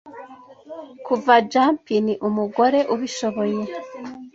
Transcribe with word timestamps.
kuva 1.05 1.33
jupin 1.51 2.05
umugore 2.27 2.79
ubishoboye 2.93 3.61